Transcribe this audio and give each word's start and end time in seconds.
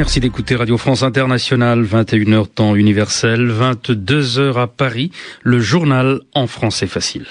Merci 0.00 0.18
d'écouter 0.18 0.56
Radio 0.56 0.78
France 0.78 1.02
Internationale, 1.02 1.84
21h 1.84 2.46
temps 2.46 2.74
universel, 2.74 3.50
22h 3.50 4.58
à 4.58 4.66
Paris, 4.66 5.10
le 5.42 5.60
journal 5.60 6.22
en 6.34 6.46
français 6.46 6.86
facile. 6.86 7.26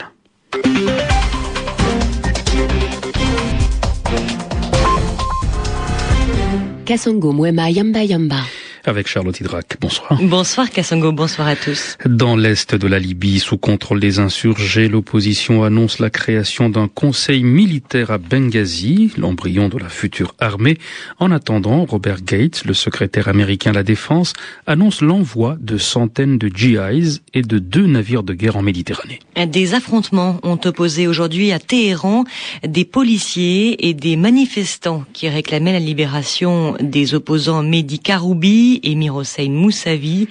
Kasongo 6.86 7.34
Mwema 7.34 7.72
Yamba 7.72 8.04
Yamba 8.04 8.44
avec 8.86 9.08
Charlotte 9.08 9.40
Hydrac. 9.40 9.78
Bonsoir. 9.80 10.20
Bonsoir 10.22 10.70
Kassongo, 10.70 11.12
bonsoir 11.12 11.48
à 11.48 11.56
tous. 11.56 11.98
Dans 12.06 12.36
l'est 12.36 12.76
de 12.76 12.88
la 12.88 13.00
Libye, 13.00 13.40
sous 13.40 13.58
contrôle 13.58 14.00
des 14.00 14.20
insurgés, 14.20 14.88
l'opposition 14.88 15.64
annonce 15.64 16.00
la 16.00 16.10
création 16.10 16.70
d'un 16.70 16.88
conseil 16.88 17.44
militaire 17.44 18.12
à 18.12 18.18
Benghazi, 18.18 19.12
l'embryon 19.18 19.70
de 19.70 19.78
la 19.78 19.90
future 19.90 20.36
armée. 20.40 20.78
En 21.20 21.32
attendant, 21.32 21.86
Robert 21.86 22.22
Gates, 22.22 22.66
le 22.66 22.74
secrétaire 22.74 23.28
américain 23.28 23.72
à 23.72 23.74
la 23.74 23.84
Défense, 23.84 24.34
annonce 24.68 25.02
l'envoi 25.02 25.58
de 25.60 25.78
centaines 25.78 26.38
de 26.38 26.48
GIs 26.48 27.22
et 27.34 27.42
de 27.42 27.60
deux 27.60 27.88
navires 27.88 28.24
de 28.24 28.34
guerre 28.34 28.58
en 28.58 28.62
Méditerranée. 28.62 29.20
Des 29.48 29.74
affrontements 29.74 30.40
ont 30.44 30.60
opposé 30.66 31.08
aujourd'hui 31.08 31.52
à 31.52 31.60
Téhéran 31.60 32.24
des 32.64 32.86
policiers 32.86 33.88
et 33.88 33.94
des 33.94 34.16
manifestants 34.16 35.06
qui 35.14 35.30
réclamaient 35.30 35.74
la 35.74 35.80
libération 35.80 36.76
des 36.82 37.16
opposants 37.16 37.64
Mehdi 37.64 38.00
Karoubi 38.00 38.69
Emir 38.84 39.16
Hossein 39.16 39.50
Moussavi. 39.50 40.28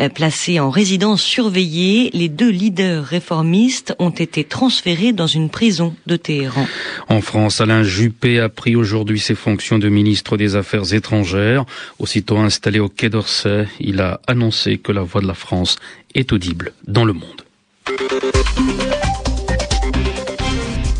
Euh, 0.00 0.08
placés 0.08 0.60
en 0.60 0.70
résidence 0.70 1.22
surveillée, 1.22 2.10
les 2.12 2.28
deux 2.28 2.50
leaders 2.50 3.04
réformistes 3.04 3.94
ont 3.98 4.10
été 4.10 4.44
transférés 4.44 5.12
dans 5.12 5.26
une 5.26 5.48
prison 5.48 5.94
de 6.06 6.16
Téhéran. 6.16 6.66
En 7.08 7.20
France, 7.20 7.60
Alain 7.60 7.82
Juppé 7.82 8.40
a 8.40 8.48
pris 8.48 8.76
aujourd'hui 8.76 9.20
ses 9.20 9.34
fonctions 9.34 9.78
de 9.78 9.88
ministre 9.88 10.36
des 10.36 10.56
Affaires 10.56 10.92
étrangères. 10.92 11.64
Aussitôt 11.98 12.38
installé 12.38 12.80
au 12.80 12.88
Quai 12.88 13.08
d'Orsay, 13.08 13.66
il 13.80 14.00
a 14.00 14.20
annoncé 14.26 14.78
que 14.78 14.92
la 14.92 15.02
voix 15.02 15.20
de 15.20 15.26
la 15.26 15.34
France 15.34 15.76
est 16.14 16.32
audible 16.32 16.72
dans 16.86 17.04
le 17.04 17.12
monde. 17.12 17.42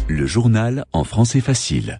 Le 0.09 0.27
journal 0.27 0.85
en 0.93 1.05
français 1.05 1.41
facile. 1.41 1.99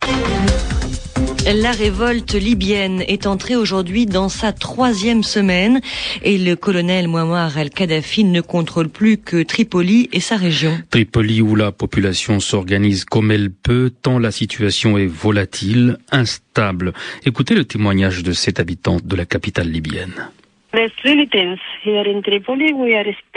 La 1.53 1.73
révolte 1.73 2.35
libyenne 2.35 3.03
est 3.09 3.27
entrée 3.27 3.57
aujourd'hui 3.57 4.07
dans 4.07 4.29
sa 4.29 4.53
troisième 4.53 5.25
semaine 5.25 5.81
et 6.23 6.39
le 6.39 6.55
colonel 6.55 7.09
Muammar 7.09 7.59
el-Kadhafi 7.59 8.23
ne 8.23 8.41
contrôle 8.41 8.89
plus 8.89 9.19
que 9.19 9.43
Tripoli 9.43 10.09
et 10.13 10.21
sa 10.21 10.37
région. 10.37 10.79
Tripoli 10.91 11.43
où 11.43 11.57
la 11.57 11.73
population 11.73 12.39
s'organise 12.39 13.05
comme 13.05 13.33
elle 13.33 13.51
peut 13.51 13.91
tant 13.91 14.21
la 14.21 14.31
situation 14.31 14.97
est 14.97 15.09
volatile, 15.09 15.99
instable. 16.13 16.93
Écoutez 17.27 17.57
le 17.57 17.65
témoignage 17.65 18.23
de 18.23 18.33
cet 18.33 18.61
habitant 18.61 18.99
de 19.03 19.17
la 19.17 19.27
capitale 19.27 19.71
libyenne. 19.71 20.31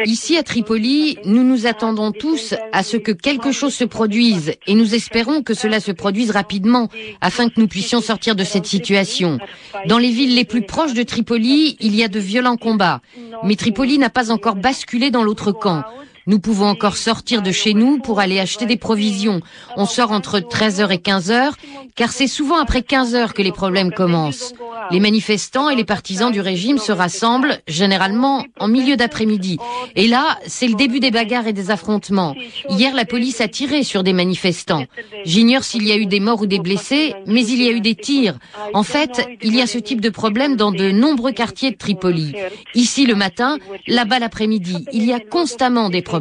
Ici 0.05 0.37
à 0.37 0.43
Tripoli, 0.43 1.17
nous 1.25 1.43
nous 1.43 1.65
attendons 1.65 2.11
tous 2.11 2.53
à 2.71 2.83
ce 2.83 2.97
que 2.97 3.11
quelque 3.11 3.51
chose 3.51 3.73
se 3.73 3.83
produise 3.85 4.53
et 4.67 4.75
nous 4.75 4.93
espérons 4.93 5.41
que 5.41 5.55
cela 5.55 5.79
se 5.79 5.91
produise 5.91 6.29
rapidement 6.29 6.89
afin 7.21 7.49
que 7.49 7.59
nous 7.59 7.67
puissions 7.67 8.01
sortir 8.01 8.35
de 8.35 8.43
cette 8.43 8.67
situation. 8.67 9.39
Dans 9.87 9.97
les 9.97 10.11
villes 10.11 10.35
les 10.35 10.45
plus 10.45 10.61
proches 10.61 10.93
de 10.93 11.03
Tripoli, 11.03 11.75
il 11.79 11.95
y 11.95 12.03
a 12.03 12.07
de 12.07 12.19
violents 12.19 12.57
combats, 12.57 13.01
mais 13.43 13.55
Tripoli 13.55 13.97
n'a 13.97 14.11
pas 14.11 14.31
encore 14.31 14.55
basculé 14.55 15.09
dans 15.09 15.23
l'autre 15.23 15.51
camp. 15.51 15.83
Nous 16.25 16.39
pouvons 16.39 16.67
encore 16.67 16.95
sortir 16.95 17.41
de 17.41 17.51
chez 17.51 17.73
nous 17.73 17.99
pour 17.99 18.21
aller 18.21 18.39
acheter 18.39 18.65
des 18.65 18.77
provisions. 18.77 19.41
On 19.75 19.85
sort 19.85 20.11
entre 20.11 20.39
13h 20.39 20.89
et 20.91 20.97
15h, 20.97 21.51
car 21.95 22.11
c'est 22.13 22.27
souvent 22.27 22.57
après 22.57 22.79
15h 22.79 23.33
que 23.33 23.41
les 23.41 23.51
problèmes 23.51 23.91
commencent. 23.91 24.53
Les 24.89 25.01
manifestants 25.01 25.69
et 25.69 25.75
les 25.75 25.83
partisans 25.83 26.31
du 26.31 26.39
régime 26.39 26.77
se 26.77 26.93
rassemblent, 26.93 27.59
généralement 27.67 28.45
en 28.59 28.69
milieu 28.69 28.95
d'après-midi. 28.95 29.57
Et 29.97 30.07
là, 30.07 30.39
c'est 30.47 30.67
le 30.67 30.75
début 30.75 31.01
des 31.01 31.11
bagarres 31.11 31.47
et 31.47 31.53
des 31.53 31.71
affrontements. 31.71 32.35
Hier, 32.69 32.95
la 32.95 33.05
police 33.05 33.41
a 33.41 33.49
tiré 33.49 33.83
sur 33.83 34.03
des 34.03 34.13
manifestants. 34.13 34.85
J'ignore 35.25 35.63
s'il 35.63 35.85
y 35.85 35.91
a 35.91 35.97
eu 35.97 36.05
des 36.05 36.21
morts 36.21 36.41
ou 36.41 36.47
des 36.47 36.59
blessés, 36.59 37.15
mais 37.27 37.45
il 37.45 37.61
y 37.61 37.67
a 37.67 37.71
eu 37.71 37.81
des 37.81 37.95
tirs. 37.95 38.37
En 38.73 38.83
fait, 38.83 39.27
il 39.41 39.55
y 39.55 39.61
a 39.61 39.67
ce 39.67 39.77
type 39.77 39.99
de 39.99 40.09
problème 40.09 40.55
dans 40.55 40.71
de 40.71 40.89
nombreux 40.91 41.33
quartiers 41.33 41.71
de 41.71 41.77
Tripoli. 41.77 42.33
Ici 42.75 43.05
le 43.05 43.15
matin, 43.15 43.57
là-bas 43.87 44.19
l'après-midi. 44.19 44.85
Il 44.93 45.05
y 45.05 45.11
a 45.11 45.19
constamment 45.19 45.89
des 45.89 46.01
problèmes 46.01 46.12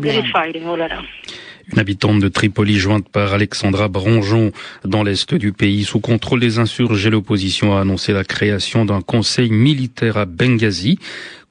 une 1.73 1.79
habitante 1.79 2.21
de 2.21 2.29
Tripoli 2.29 2.79
jointe 2.79 3.09
par 3.09 3.33
Alexandra 3.33 3.89
Bronjon 3.89 4.53
dans 4.85 5.03
l'est 5.03 5.35
du 5.35 5.53
pays 5.53 5.85
sous 5.85 6.01
contrôle 6.01 6.41
des 6.41 6.59
insurgés. 6.59 7.11
L'opposition 7.11 7.77
a 7.77 7.81
annoncé 7.81 8.13
la 8.13 8.25
création 8.25 8.85
d'un 8.85 9.01
conseil 9.01 9.51
militaire 9.51 10.17
à 10.17 10.25
Benghazi. 10.25 10.99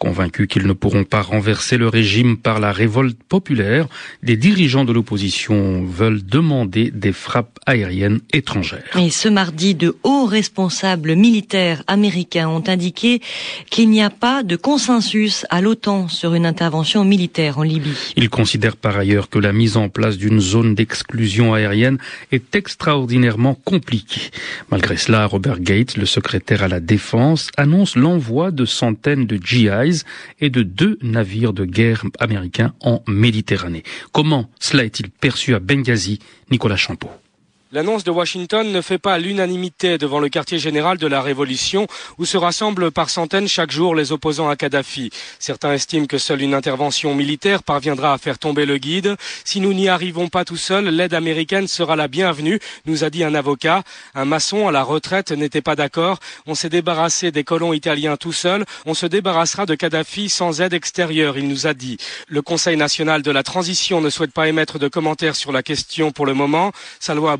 Convaincus 0.02 0.48
qu'ils 0.48 0.66
ne 0.66 0.74
pourront 0.74 1.04
pas 1.04 1.22
renverser 1.22 1.78
le 1.78 1.88
régime 1.88 2.36
par 2.36 2.60
la 2.60 2.72
révolte 2.72 3.22
populaire, 3.22 3.88
les 4.24 4.36
dirigeants 4.36 4.84
de 4.84 4.92
l'opposition 4.92 5.84
veulent 5.84 6.26
demander 6.26 6.90
des 6.90 7.12
frappes 7.12 7.60
aériennes 7.68 8.20
étrangères. 8.34 8.98
Et 8.98 9.12
ce 9.12 9.30
mardi, 9.30 9.76
de 9.76 9.96
hauts 10.02 10.26
responsables 10.26 11.16
militaires 11.16 11.84
américains 11.86 12.50
ont 12.50 12.64
indiqué 12.66 13.22
qu'il 13.70 13.92
n'y 13.92 14.02
a 14.02 14.10
pas 14.10 14.42
de 14.42 14.56
consensus 14.56 15.46
à 15.52 15.62
l'OTAN 15.62 16.08
sur 16.08 16.34
une 16.34 16.48
intervention 16.48 17.06
militaire 17.06 17.60
en 17.60 17.64
Libye. 17.64 18.14
Ils 18.16 18.32
considèrent 18.32 18.78
par 18.78 18.98
ailleurs 18.98 19.30
que 19.30 19.38
la 19.38 19.54
mise 19.54 19.78
en 19.78 19.88
place 19.88 20.18
d'une 20.18 20.40
zone 20.40 20.74
d'exclusion 20.74 21.54
aérienne 21.54 22.00
est 22.32 22.56
extraordinairement 22.56 23.54
compliquée. 23.54 24.32
Malgré 24.72 24.98
cela, 24.98 25.28
Robert 25.28 25.60
Gates, 25.60 25.96
le 25.96 26.08
secrétaire 26.08 26.64
à 26.64 26.68
la 26.68 26.80
défense, 26.80 27.52
annonce 27.56 27.96
l'envoi 27.96 28.50
de 28.50 28.66
centaines 28.66 29.28
de 29.28 29.38
GI 29.38 29.91
et 30.40 30.50
de 30.50 30.64
deux 30.64 30.98
navires 31.02 31.54
de 31.54 31.66
guerre 31.66 32.04
américains 32.20 32.74
en 32.82 33.04
Méditerranée. 33.08 33.84
Comment 34.12 34.50
cela 34.60 34.84
est-il 34.84 35.10
perçu 35.10 35.54
à 35.56 35.60
Benghazi 35.60 36.20
Nicolas 36.52 36.78
Champeau? 36.78 37.10
L'annonce 37.74 38.04
de 38.04 38.12
Washington 38.12 38.70
ne 38.70 38.82
fait 38.82 38.98
pas 38.98 39.18
l'unanimité 39.18 39.98
devant 39.98 40.20
le 40.20 40.28
quartier 40.28 40.60
général 40.60 40.98
de 40.98 41.08
la 41.08 41.22
Révolution 41.22 41.88
où 42.18 42.26
se 42.26 42.36
rassemblent 42.36 42.92
par 42.92 43.10
centaines 43.10 43.48
chaque 43.48 43.72
jour 43.72 43.96
les 43.96 44.12
opposants 44.12 44.50
à 44.50 44.58
Kadhafi. 44.58 45.10
Certains 45.40 45.72
estiment 45.72 46.06
que 46.06 46.18
seule 46.18 46.42
une 46.42 46.54
intervention 46.54 47.16
militaire 47.16 47.64
parviendra 47.64 48.12
à 48.12 48.18
faire 48.18 48.40
tomber 48.40 48.66
le 48.66 48.78
guide. 48.78 49.16
Si 49.46 49.62
nous 49.62 49.72
n'y 49.72 49.88
arrivons 49.88 50.28
pas 50.28 50.44
tout 50.44 50.58
seuls, 50.58 50.90
l'aide 50.90 51.14
américaine 51.14 51.70
sera 51.70 51.96
la 51.96 52.10
bienvenue, 52.10 52.60
nous 52.88 53.06
a 53.06 53.10
dit 53.10 53.24
un 53.24 53.34
avocat. 53.36 53.84
Un 54.16 54.26
maçon 54.26 54.68
à 54.68 54.74
la 54.74 54.84
retraite 54.84 55.32
n'était 55.32 55.62
pas 55.62 55.78
d'accord. 55.78 56.20
On 56.48 56.56
s'est 56.56 56.68
débarrassé 56.68 57.32
des 57.32 57.46
colons 57.46 57.72
italiens 57.72 58.18
tout 58.18 58.34
seul. 58.34 58.66
On 58.86 58.94
se 58.94 59.06
débarrassera 59.06 59.66
de 59.66 59.76
Kadhafi 59.76 60.28
sans 60.28 60.60
aide 60.60 60.74
extérieure, 60.74 61.38
il 61.38 61.48
nous 61.48 61.68
a 61.68 61.74
dit. 61.74 61.96
Le 62.28 62.42
Conseil 62.42 62.76
national 62.76 63.22
de 63.22 63.32
la 63.32 63.44
transition 63.44 64.02
ne 64.02 64.10
souhaite 64.10 64.34
pas 64.34 64.50
émettre 64.50 64.78
de 64.78 64.90
commentaires 64.90 65.38
sur 65.38 65.54
la 65.54 65.64
question 65.64 66.12
pour 66.12 66.26
le 66.26 66.34
moment. 66.34 66.74
Salwa 67.00 67.38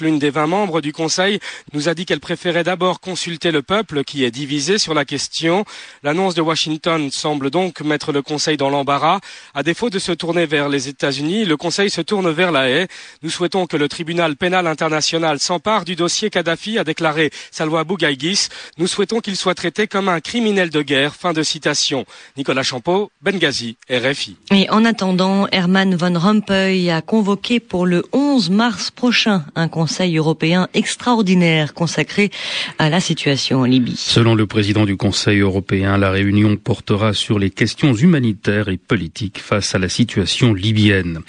l'une 0.00 0.18
des 0.18 0.30
20 0.30 0.46
membres 0.46 0.80
du 0.80 0.92
Conseil, 0.92 1.38
nous 1.72 1.88
a 1.88 1.94
dit 1.94 2.04
qu'elle 2.04 2.20
préférait 2.20 2.64
d'abord 2.64 3.00
consulter 3.00 3.50
le 3.50 3.62
peuple 3.62 4.04
qui 4.04 4.24
est 4.24 4.30
divisé 4.30 4.78
sur 4.78 4.94
la 4.94 5.04
question. 5.04 5.64
L'annonce 6.02 6.34
de 6.34 6.42
Washington 6.42 7.10
semble 7.10 7.50
donc 7.50 7.80
mettre 7.80 8.12
le 8.12 8.22
Conseil 8.22 8.56
dans 8.56 8.70
l'embarras. 8.70 9.20
À 9.54 9.62
défaut 9.62 9.90
de 9.90 9.98
se 9.98 10.12
tourner 10.12 10.46
vers 10.46 10.68
les 10.68 10.88
États-Unis, 10.88 11.44
le 11.44 11.56
Conseil 11.56 11.90
se 11.90 12.00
tourne 12.00 12.30
vers 12.30 12.52
la 12.52 12.68
haie. 12.68 12.88
Nous 13.22 13.30
souhaitons 13.30 13.66
que 13.66 13.76
le 13.76 13.88
tribunal 13.88 14.36
pénal 14.36 14.66
international 14.66 15.40
s'empare 15.40 15.84
du 15.84 15.96
dossier 15.96 16.30
Kadhafi, 16.30 16.78
a 16.78 16.84
déclaré 16.84 17.30
Salwa 17.50 17.84
Bougaïgis. 17.84 18.48
Nous 18.78 18.86
souhaitons 18.86 19.20
qu'il 19.20 19.36
soit 19.36 19.54
traité 19.54 19.86
comme 19.86 20.08
un 20.08 20.20
criminel 20.20 20.70
de 20.70 20.82
guerre. 20.82 21.14
Fin 21.14 21.32
de 21.32 21.42
citation. 21.42 22.04
Nicolas 22.36 22.62
Champeau, 22.62 23.10
Benghazi, 23.22 23.76
RFI. 23.90 24.36
Et 24.50 24.68
en 24.70 24.84
attendant, 24.84 25.46
Herman 25.52 25.94
Van 25.94 26.18
Rompuy 26.18 26.90
a 26.90 27.00
convoqué 27.00 27.60
pour 27.60 27.86
le 27.86 28.04
11 28.12 28.50
mars 28.50 28.90
prochain 28.90 29.44
un 29.56 29.68
Conseil 29.68 30.16
européen 30.16 30.68
extraordinaire 30.74 31.74
consacré 31.74 32.30
à 32.78 32.90
la 32.90 33.00
situation 33.00 33.60
en 33.60 33.64
Libye. 33.64 33.94
Selon 33.96 34.34
le 34.34 34.46
président 34.46 34.84
du 34.84 34.96
Conseil 34.96 35.40
européen, 35.40 35.96
la 35.98 36.10
réunion 36.10 36.56
portera 36.56 37.12
sur 37.12 37.38
les 37.38 37.50
questions 37.50 37.94
humanitaires 37.94 38.68
et 38.68 38.76
politiques 38.76 39.38
face 39.38 39.74
à 39.74 39.78
la 39.78 39.88
situation 39.88 40.54
libyenne. 40.54 41.20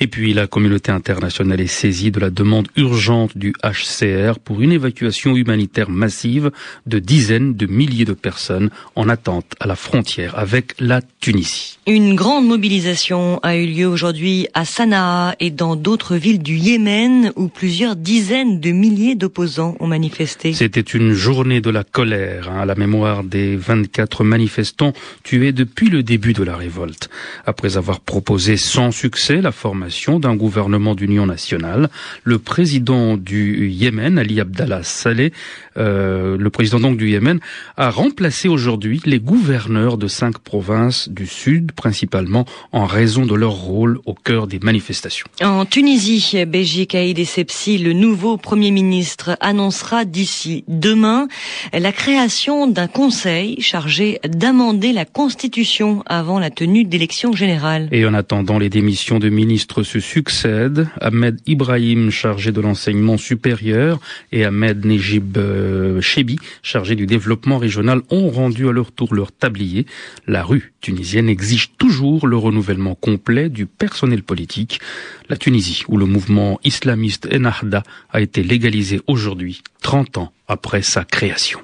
Et 0.00 0.06
puis 0.06 0.32
la 0.32 0.46
communauté 0.46 0.90
internationale 0.92 1.60
est 1.60 1.66
saisie 1.66 2.10
de 2.10 2.20
la 2.20 2.30
demande 2.30 2.68
urgente 2.76 3.36
du 3.36 3.52
HCR 3.62 4.38
pour 4.38 4.62
une 4.62 4.72
évacuation 4.72 5.36
humanitaire 5.36 5.90
massive 5.90 6.50
de 6.86 6.98
dizaines 6.98 7.54
de 7.54 7.66
milliers 7.66 8.04
de 8.04 8.12
personnes 8.12 8.70
en 8.96 9.08
attente 9.08 9.54
à 9.60 9.66
la 9.66 9.76
frontière 9.76 10.38
avec 10.38 10.74
la 10.80 11.00
Tunisie. 11.20 11.78
Une 11.86 12.14
grande 12.14 12.46
mobilisation 12.46 13.40
a 13.42 13.56
eu 13.56 13.66
lieu 13.66 13.86
aujourd'hui 13.86 14.48
à 14.54 14.64
Sanaa 14.64 15.34
et 15.40 15.50
dans 15.50 15.76
d'autres 15.76 16.16
villes 16.16 16.42
du 16.42 16.56
Yémen 16.56 17.32
où 17.36 17.48
plusieurs 17.48 17.73
plusieurs 17.74 17.96
dizaines 17.96 18.60
de 18.60 18.70
milliers 18.70 19.16
d'opposants 19.16 19.76
ont 19.80 19.88
manifesté. 19.88 20.52
C'était 20.52 20.80
une 20.80 21.12
journée 21.12 21.60
de 21.60 21.70
la 21.70 21.82
colère 21.82 22.48
hein, 22.48 22.60
à 22.60 22.66
la 22.66 22.76
mémoire 22.76 23.24
des 23.24 23.56
24 23.56 24.22
manifestants 24.22 24.92
tués 25.24 25.50
depuis 25.50 25.90
le 25.90 26.04
début 26.04 26.34
de 26.34 26.44
la 26.44 26.56
révolte. 26.56 27.10
Après 27.46 27.76
avoir 27.76 27.98
proposé 27.98 28.56
sans 28.56 28.92
succès 28.92 29.40
la 29.40 29.50
formation 29.50 30.20
d'un 30.20 30.36
gouvernement 30.36 30.94
d'union 30.94 31.26
nationale, 31.26 31.90
le 32.22 32.38
président 32.38 33.16
du 33.16 33.66
Yémen, 33.66 34.18
Ali 34.20 34.40
Abdallah 34.40 34.84
Saleh, 34.84 35.32
euh, 35.76 36.36
le 36.38 36.50
président 36.50 36.80
donc 36.80 36.96
du 36.96 37.10
Yémen, 37.10 37.40
a 37.76 37.90
remplacé 37.90 38.48
aujourd'hui 38.48 39.00
les 39.04 39.18
gouverneurs 39.18 39.98
de 39.98 40.08
cinq 40.08 40.38
provinces 40.38 41.08
du 41.08 41.26
sud, 41.26 41.72
principalement 41.72 42.44
en 42.72 42.86
raison 42.86 43.26
de 43.26 43.34
leur 43.34 43.52
rôle 43.52 43.98
au 44.06 44.14
cœur 44.14 44.46
des 44.46 44.58
manifestations. 44.58 45.26
En 45.42 45.64
Tunisie, 45.64 46.44
Béji 46.46 46.86
Kaïd 46.86 47.18
Essebsi, 47.18 47.78
le 47.78 47.92
nouveau 47.92 48.36
Premier 48.36 48.70
ministre, 48.70 49.36
annoncera 49.40 50.04
d'ici 50.04 50.64
demain 50.68 51.28
la 51.72 51.92
création 51.92 52.66
d'un 52.66 52.86
conseil 52.86 53.60
chargé 53.60 54.20
d'amender 54.26 54.92
la 54.92 55.04
Constitution 55.04 56.02
avant 56.06 56.38
la 56.38 56.50
tenue 56.50 56.84
d'élections 56.84 57.32
générales. 57.32 57.88
Et 57.92 58.06
en 58.06 58.14
attendant, 58.14 58.58
les 58.58 58.70
démissions 58.70 59.18
de 59.18 59.28
ministres 59.28 59.82
se 59.82 60.00
succèdent. 60.00 60.88
Ahmed 61.00 61.40
Ibrahim, 61.46 62.10
chargé 62.10 62.52
de 62.52 62.60
l'enseignement 62.60 63.16
supérieur, 63.16 64.00
et 64.32 64.44
Ahmed 64.44 64.84
Nejib 64.84 65.36
euh, 65.36 65.63
Chebi, 66.00 66.38
chargé 66.62 66.94
du 66.94 67.06
développement 67.06 67.58
régional, 67.58 68.02
ont 68.10 68.30
rendu 68.30 68.68
à 68.68 68.72
leur 68.72 68.92
tour 68.92 69.14
leur 69.14 69.32
tablier. 69.32 69.86
La 70.26 70.42
rue 70.44 70.72
tunisienne 70.80 71.28
exige 71.28 71.72
toujours 71.78 72.26
le 72.26 72.36
renouvellement 72.36 72.94
complet 72.94 73.48
du 73.48 73.66
personnel 73.66 74.22
politique. 74.22 74.80
La 75.28 75.36
Tunisie, 75.36 75.82
où 75.88 75.96
le 75.96 76.06
mouvement 76.06 76.58
islamiste 76.64 77.28
Ennahda 77.32 77.82
a 78.12 78.20
été 78.20 78.42
légalisé 78.42 79.00
aujourd'hui, 79.06 79.62
30 79.82 80.18
ans 80.18 80.32
après 80.48 80.82
sa 80.82 81.04
création. 81.04 81.60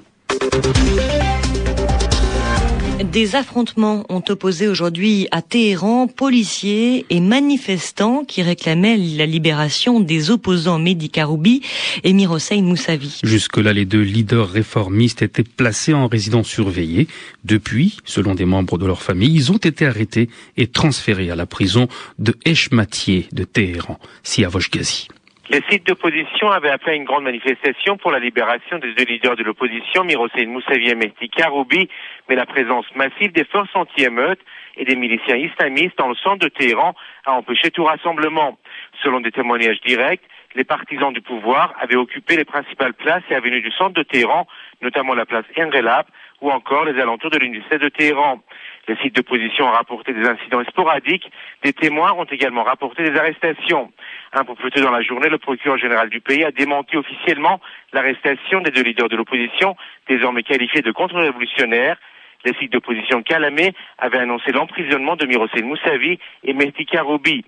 Des 3.03 3.35
affrontements 3.35 4.05
ont 4.09 4.23
opposé 4.29 4.67
aujourd'hui 4.67 5.27
à 5.31 5.41
Téhéran 5.41 6.07
policiers 6.07 7.05
et 7.09 7.19
manifestants 7.19 8.23
qui 8.25 8.43
réclamaient 8.43 8.97
la 8.97 9.25
libération 9.25 9.99
des 9.99 10.29
opposants 10.29 10.77
Mehdi 10.77 11.09
Karoubi 11.09 11.61
et 12.03 12.13
Mirosei 12.13 12.61
Moussavi. 12.61 13.21
Jusque-là, 13.23 13.73
les 13.73 13.85
deux 13.85 14.01
leaders 14.01 14.49
réformistes 14.49 15.23
étaient 15.23 15.43
placés 15.43 15.93
en 15.93 16.07
résidence 16.07 16.47
surveillée. 16.47 17.07
Depuis, 17.43 17.97
selon 18.05 18.35
des 18.35 18.45
membres 18.45 18.77
de 18.77 18.85
leur 18.85 19.01
famille, 19.01 19.33
ils 19.33 19.51
ont 19.51 19.57
été 19.57 19.87
arrêtés 19.87 20.29
et 20.57 20.67
transférés 20.67 21.31
à 21.31 21.35
la 21.35 21.47
prison 21.47 21.87
de 22.19 22.35
Eshmatieh 22.45 23.29
de 23.31 23.43
Téhéran, 23.45 23.99
Siavosh 24.23 24.69
Ghazi. 24.69 25.07
Les 25.51 25.61
sites 25.69 25.85
d'opposition 25.85 26.49
avaient 26.49 26.69
appelé 26.69 26.95
une 26.95 27.03
grande 27.03 27.25
manifestation 27.25 27.97
pour 27.97 28.09
la 28.09 28.19
libération 28.19 28.77
des 28.77 28.93
deux 28.93 29.03
leaders 29.03 29.35
de 29.35 29.43
l'opposition, 29.43 30.05
Mirosei 30.05 30.45
Moussavi 30.45 30.87
et 30.87 30.95
Mehdi 30.95 31.27
Karoubi, 31.27 31.89
mais 32.29 32.35
la 32.35 32.45
présence 32.45 32.85
massive 32.95 33.33
des 33.33 33.43
forces 33.43 33.75
anti-émeutes 33.75 34.39
et 34.77 34.85
des 34.85 34.95
miliciens 34.95 35.35
islamistes 35.35 35.97
dans 35.97 36.07
le 36.07 36.15
centre 36.15 36.37
de 36.37 36.47
Téhéran 36.47 36.95
a 37.25 37.33
empêché 37.33 37.69
tout 37.69 37.83
rassemblement. 37.83 38.57
Selon 39.03 39.19
des 39.19 39.33
témoignages 39.33 39.81
directs, 39.81 40.23
les 40.55 40.63
partisans 40.63 41.11
du 41.11 41.19
pouvoir 41.19 41.73
avaient 41.81 41.97
occupé 41.97 42.37
les 42.37 42.45
principales 42.45 42.93
places 42.93 43.23
et 43.29 43.35
avenues 43.35 43.61
du 43.61 43.71
centre 43.71 43.93
de 43.93 44.03
Téhéran, 44.03 44.47
notamment 44.81 45.15
la 45.15 45.25
place 45.25 45.45
Enrelab 45.57 46.05
ou 46.39 46.49
encore 46.49 46.85
les 46.85 46.97
alentours 46.97 47.29
de 47.29 47.39
l'université 47.39 47.77
de 47.77 47.89
Téhéran. 47.89 48.41
Les 48.87 48.95
sites 48.97 49.15
d'opposition 49.15 49.65
ont 49.65 49.71
rapporté 49.71 50.13
des 50.13 50.27
incidents 50.27 50.63
sporadiques. 50.63 51.29
Des 51.63 51.73
témoins 51.73 52.13
ont 52.13 52.23
également 52.23 52.63
rapporté 52.63 53.03
des 53.03 53.17
arrestations. 53.17 53.91
Un 54.33 54.45
peu 54.45 54.55
plus 54.55 54.71
tôt 54.71 54.79
dans 54.79 54.91
la 54.91 55.01
journée, 55.01 55.27
le 55.27 55.39
procureur 55.39 55.77
général 55.77 56.09
du 56.09 56.21
pays 56.21 56.45
a 56.45 56.51
démenti 56.51 56.95
officiellement 56.95 57.59
l'arrestation 57.91 58.61
des 58.61 58.71
deux 58.71 58.83
leaders 58.83 59.09
de 59.09 59.17
l'opposition, 59.17 59.75
désormais 60.07 60.43
qualifiés 60.43 60.81
de 60.81 60.91
contre-révolutionnaires. 60.93 61.97
Les 62.45 62.53
sites 62.53 62.71
d'opposition 62.71 63.23
Calamé 63.23 63.73
avaient 63.97 64.19
annoncé 64.19 64.53
l'emprisonnement 64.53 65.17
de 65.17 65.25
Mirosel 65.25 65.65
Moussavi 65.65 66.17
et 66.45 66.53
Mehdi 66.53 66.85
Karoubi. 66.85 67.43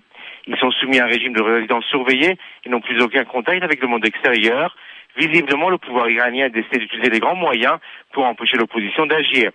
Ils 0.46 0.58
sont 0.58 0.70
soumis 0.72 0.98
à 1.00 1.04
un 1.04 1.08
régime 1.08 1.32
de 1.32 1.42
résidence 1.42 1.86
surveillée 1.86 2.36
et 2.64 2.68
n'ont 2.68 2.82
plus 2.82 3.00
aucun 3.02 3.24
contact 3.24 3.62
avec 3.62 3.80
le 3.80 3.88
monde 3.88 4.04
extérieur. 4.04 4.76
Visiblement, 5.16 5.70
le 5.70 5.78
pouvoir 5.78 6.10
iranien 6.10 6.46
a 6.46 6.48
décidé 6.50 6.78
d'utiliser 6.78 7.08
les 7.08 7.20
grands 7.20 7.34
moyens 7.34 7.78
pour 8.12 8.26
empêcher 8.26 8.58
l'opposition 8.58 9.06
d'agir. 9.06 9.52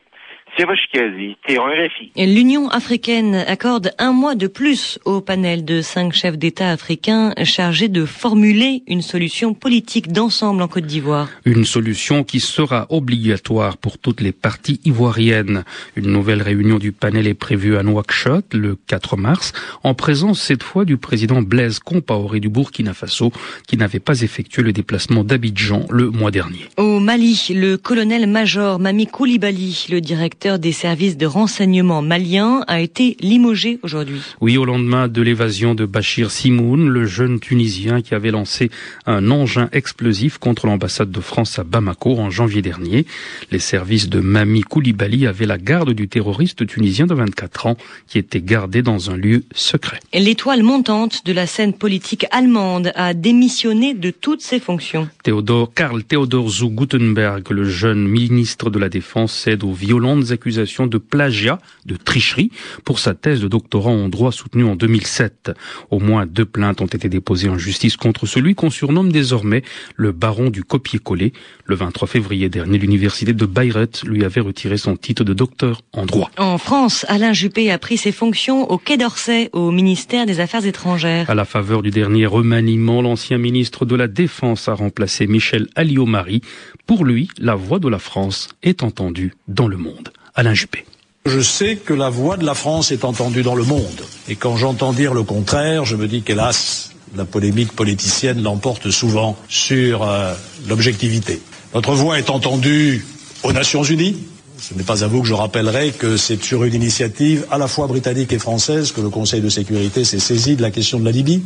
L'Union 2.18 2.69
africaine 2.69 3.36
accorde 3.36 3.92
un 3.98 4.12
mois 4.12 4.36
de 4.36 4.48
plus 4.48 5.00
au 5.06 5.22
panel 5.22 5.63
de 5.66 5.81
cinq 5.81 6.13
chefs 6.13 6.38
d'État 6.38 6.72
africains 6.72 7.34
chargés 7.44 7.88
de 7.88 8.06
formuler 8.06 8.84
une 8.88 9.01
solution 9.01 9.54
politique 9.54 10.12
d'ensemble 10.12 10.62
en 10.62 10.68
Côte 10.68 10.86
d'Ivoire. 10.86 11.30
Une 11.46 11.66
solution 11.66 12.24
qui 12.24 12.40
sera 12.40 12.88
obligatoire 12.90 13.78
pour 13.78 13.98
toutes 13.98 14.22
les 14.22 14.31
parties 14.31 14.80
ivoiriennes. 14.86 15.63
Une 15.96 16.12
nouvelle 16.12 16.42
réunion 16.42 16.78
du 16.78 16.92
panel 16.92 17.28
est 17.28 17.34
prévue 17.34 17.78
à 17.78 17.84
Nouakchott 17.84 18.54
le 18.54 18.78
4 18.88 19.18
mars, 19.18 19.54
en 19.84 19.94
présence 19.94 20.42
cette 20.42 20.63
fois 20.63 20.86
du 20.86 20.98
président 20.98 21.42
Blaise 21.42 21.80
Compaoré 21.80 22.40
du 22.40 22.50
Burkina 22.50 22.94
Faso, 22.94 23.31
qui 23.68 23.78
n'avait 23.78 24.00
pas 24.00 24.22
effectué 24.22 24.62
le 24.63 24.74
déplacement 24.74 25.24
d'Abidjan 25.24 25.86
le 25.90 26.10
mois 26.10 26.31
dernier. 26.31 26.66
Au 26.78 27.00
Mali, 27.00 27.48
le 27.56 27.78
colonel-major 27.78 28.80
Mami 28.80 29.07
Koulibaly, 29.07 29.88
le 29.90 30.01
directeur 30.01 30.38
des 30.47 30.71
services 30.71 31.18
de 31.18 31.25
renseignement 31.25 32.01
maliens 32.01 32.63
a 32.68 32.80
été 32.80 33.18
limogé 33.19 33.77
aujourd'hui. 33.83 34.21
Oui, 34.39 34.57
au 34.57 34.63
lendemain 34.63 35.09
de 35.09 35.21
l'évasion 35.21 35.75
de 35.75 35.86
Bachir 35.86 36.31
Simoun, 36.31 36.88
le 36.88 37.06
jeune 37.06 37.41
Tunisien 37.41 38.01
qui 38.01 38.15
avait 38.15 38.31
lancé 38.31 38.71
un 39.06 39.31
engin 39.31 39.68
explosif 39.74 40.38
contre 40.38 40.65
l'ambassade 40.65 41.12
de 41.12 41.19
France 41.19 41.59
à 41.59 41.63
Bamako 41.63 42.18
en 42.18 42.30
janvier 42.30 42.62
dernier. 42.62 43.06
Les 43.51 43.59
services 43.59 44.07
de 44.07 44.21
Mami 44.21 44.62
Koulibaly 44.62 45.27
avaient 45.27 45.45
la 45.45 45.57
garde 45.57 45.91
du 45.91 46.07
terroriste 46.07 46.65
tunisien 46.65 47.06
de 47.06 47.13
24 47.13 47.65
ans 47.65 47.77
qui 48.07 48.18
était 48.18 48.41
gardé 48.41 48.81
dans 48.81 49.12
un 49.12 49.18
lieu 49.18 49.44
secret. 49.53 50.00
L'étoile 50.13 50.63
montante 50.63 51.25
de 51.25 51.33
la 51.33 51.47
scène 51.47 51.74
politique 51.74 52.25
allemande 52.31 52.94
a 52.95 53.13
démissionné 53.13 53.94
de 53.94 54.09
toutes 54.09 54.41
ses 54.41 54.59
fonctions. 54.59 55.09
Théodore, 55.24 55.74
Karl 55.74 56.03
Theodor 56.03 56.50
zu 56.50 56.69
Gutenberg, 56.69 57.50
le 57.50 57.65
jeune 57.65 58.07
ministre 58.07 58.69
de 58.69 58.80
la 58.80 58.88
Défense, 58.88 59.33
cède 59.33 59.63
aux 59.63 59.74
violentes 59.74 60.28
accusations 60.31 60.87
de 60.87 60.97
plagiat, 60.97 61.59
de 61.85 61.95
tricherie, 61.95 62.51
pour 62.83 62.99
sa 62.99 63.13
thèse 63.13 63.41
de 63.41 63.47
doctorat 63.47 63.91
en 63.91 64.09
droit 64.09 64.31
soutenue 64.31 64.63
en 64.63 64.75
2007. 64.75 65.51
Au 65.89 65.99
moins 65.99 66.25
deux 66.25 66.45
plaintes 66.45 66.81
ont 66.81 66.85
été 66.85 67.09
déposées 67.09 67.49
en 67.49 67.57
justice 67.57 67.97
contre 67.97 68.25
celui 68.25 68.55
qu'on 68.55 68.69
surnomme 68.69 69.11
désormais 69.11 69.63
le 69.95 70.11
baron 70.11 70.49
du 70.49 70.63
copier-coller. 70.63 71.33
Le 71.65 71.75
23 71.75 72.07
février 72.07 72.49
dernier, 72.49 72.77
l'université 72.77 73.33
de 73.33 73.45
Bayreuth 73.45 74.03
lui 74.05 74.23
avait 74.23 74.41
retiré 74.41 74.77
son 74.77 74.95
titre 74.95 75.23
de 75.23 75.33
docteur 75.33 75.81
en 75.93 76.05
droit. 76.05 76.31
En 76.37 76.57
France, 76.57 77.05
Alain 77.09 77.33
Juppé 77.33 77.71
a 77.71 77.77
pris 77.77 77.97
ses 77.97 78.11
fonctions 78.11 78.69
au 78.69 78.77
Quai 78.77 78.97
d'Orsay, 78.97 79.49
au 79.53 79.71
ministère 79.71 80.25
des 80.25 80.39
Affaires 80.39 80.65
étrangères. 80.65 81.29
À 81.29 81.35
la 81.35 81.45
faveur 81.45 81.81
du 81.81 81.91
dernier 81.91 82.25
remaniement, 82.25 83.01
l'ancien 83.01 83.38
ministre 83.38 83.86
de 83.86 83.95
la 83.95 84.07
Défense 84.07 84.67
a 84.67 84.74
remplacé 84.74 85.27
Michel 85.27 85.67
Alliot-Marie. 85.75 86.41
Pour 86.86 87.05
lui, 87.05 87.29
la 87.38 87.55
voix 87.55 87.79
de 87.79 87.88
la 87.88 88.00
France 88.00 88.50
est 88.63 88.83
entendue 88.83 89.33
dans 89.48 89.67
le 89.67 89.77
monde. 89.77 90.09
Alain 90.39 90.53
Juppé. 90.53 90.86
Je 91.25 91.41
sais 91.41 91.75
que 91.75 91.93
la 91.93 92.10
voix 92.10 92.38
de 92.38 92.46
la 92.46 92.53
France 92.53 92.91
est 92.91 93.03
entendue 93.03 93.43
dans 93.43 93.55
le 93.55 93.65
monde. 93.65 94.01
Et 94.29 94.38
quand 94.38 94.55
j'entends 94.55 94.93
dire 94.93 95.13
le 95.13 95.24
contraire, 95.24 95.84
je 95.84 95.98
me 95.98 96.08
dis 96.08 96.22
qu'hélas, 96.22 96.91
la 97.17 97.25
polémique 97.25 97.74
politicienne 97.74 98.41
l'emporte 98.41 98.89
souvent 98.89 99.36
sur 99.50 100.03
euh, 100.03 100.34
l'objectivité. 100.69 101.41
Notre 101.75 101.93
voix 101.93 102.17
est 102.17 102.29
entendue 102.29 103.05
aux 103.43 103.51
Nations 103.51 103.84
Unies. 103.84 104.15
Ce 104.58 104.74
n'est 104.74 104.84
pas 104.84 105.03
à 105.03 105.08
vous 105.08 105.22
que 105.22 105.27
je 105.27 105.34
rappellerai 105.34 105.91
que 105.91 106.15
c'est 106.15 106.41
sur 106.41 106.63
une 106.63 106.74
initiative 106.74 107.46
à 107.51 107.58
la 107.58 107.67
fois 107.67 107.88
britannique 107.88 108.31
et 108.31 108.39
française 108.39 108.93
que 108.93 109.01
le 109.01 109.10
Conseil 109.10 109.41
de 109.41 109.50
sécurité 109.50 110.05
s'est 110.05 110.19
saisi 110.19 110.55
de 110.55 110.62
la 110.62 110.72
question 110.72 111.00
de 111.00 111.05
la 111.05 111.12
Libye. 111.12 111.43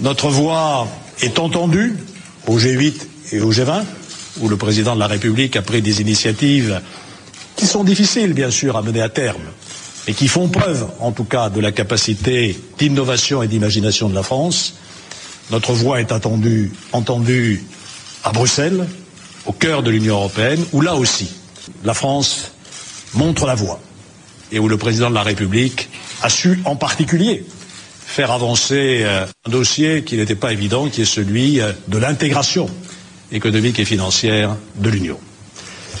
Notre 0.00 0.30
voix 0.30 0.88
est 1.20 1.38
entendue 1.38 1.96
au 2.48 2.58
G8 2.58 2.94
et 3.32 3.40
au 3.40 3.52
G20, 3.52 3.84
où 4.40 4.48
le 4.48 4.56
président 4.56 4.96
de 4.96 5.00
la 5.00 5.06
République 5.06 5.54
a 5.54 5.62
pris 5.62 5.80
des 5.80 6.00
initiatives 6.00 6.80
qui 7.58 7.66
sont 7.66 7.82
difficiles, 7.82 8.32
bien 8.34 8.50
sûr, 8.52 8.76
à 8.76 8.82
mener 8.82 9.02
à 9.02 9.08
terme, 9.08 9.42
et 10.06 10.14
qui 10.14 10.28
font 10.28 10.48
preuve, 10.48 10.86
en 11.00 11.10
tout 11.10 11.24
cas, 11.24 11.50
de 11.50 11.60
la 11.60 11.72
capacité 11.72 12.56
d'innovation 12.78 13.42
et 13.42 13.48
d'imagination 13.48 14.08
de 14.08 14.14
la 14.14 14.22
France. 14.22 14.74
Notre 15.50 15.72
voix 15.72 16.00
est 16.00 16.12
attendue, 16.12 16.72
entendue 16.92 17.64
à 18.22 18.30
Bruxelles, 18.30 18.86
au 19.44 19.52
cœur 19.52 19.82
de 19.82 19.90
l'Union 19.90 20.14
européenne, 20.14 20.64
où 20.72 20.80
là 20.80 20.94
aussi, 20.94 21.28
la 21.84 21.94
France 21.94 22.52
montre 23.14 23.44
la 23.44 23.56
voie, 23.56 23.80
et 24.52 24.60
où 24.60 24.68
le 24.68 24.76
président 24.78 25.10
de 25.10 25.14
la 25.16 25.22
République 25.24 25.88
a 26.22 26.30
su, 26.30 26.60
en 26.64 26.76
particulier, 26.76 27.44
faire 28.06 28.30
avancer 28.30 29.00
euh, 29.02 29.26
un 29.46 29.50
dossier 29.50 30.04
qui 30.04 30.16
n'était 30.16 30.36
pas 30.36 30.52
évident, 30.52 30.88
qui 30.88 31.02
est 31.02 31.04
celui 31.04 31.60
euh, 31.60 31.72
de 31.88 31.98
l'intégration 31.98 32.70
économique 33.32 33.80
et 33.80 33.84
financière 33.84 34.54
de 34.76 34.90
l'Union. 34.90 35.18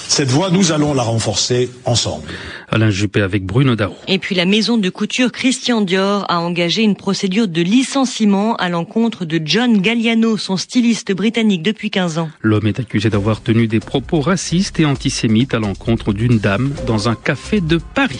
Cette 0.08 0.30
voie, 0.30 0.50
nous 0.50 0.72
allons 0.72 0.94
la 0.94 1.02
renforcer 1.02 1.70
ensemble. 1.84 2.24
Alain 2.70 2.90
Juppé 2.90 3.20
avec 3.20 3.44
Bruno 3.44 3.76
Darou. 3.76 3.94
Et 4.08 4.18
puis 4.18 4.34
la 4.34 4.46
maison 4.46 4.78
de 4.78 4.88
couture 4.88 5.30
Christian 5.30 5.82
Dior 5.82 6.24
a 6.30 6.40
engagé 6.40 6.82
une 6.82 6.96
procédure 6.96 7.46
de 7.46 7.60
licenciement 7.60 8.56
à 8.56 8.70
l'encontre 8.70 9.26
de 9.26 9.38
John 9.44 9.80
Galliano, 9.80 10.38
son 10.38 10.56
styliste 10.56 11.12
britannique 11.12 11.62
depuis 11.62 11.90
15 11.90 12.18
ans. 12.18 12.30
L'homme 12.40 12.66
est 12.66 12.80
accusé 12.80 13.10
d'avoir 13.10 13.42
tenu 13.42 13.68
des 13.68 13.80
propos 13.80 14.20
racistes 14.20 14.80
et 14.80 14.86
antisémites 14.86 15.52
à 15.52 15.58
l'encontre 15.58 16.14
d'une 16.14 16.38
dame 16.38 16.72
dans 16.86 17.08
un 17.10 17.14
café 17.14 17.60
de 17.60 17.78
Paris. 17.94 18.18